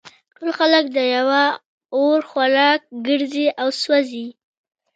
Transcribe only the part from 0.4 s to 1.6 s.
خلک د یوه